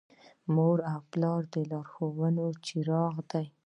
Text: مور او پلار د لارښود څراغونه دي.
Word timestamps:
مور 0.53 0.77
او 0.91 0.99
پلار 1.11 1.41
د 1.53 1.55
لارښود 1.69 2.35
څراغونه 2.67 3.21
دي. 3.31 3.45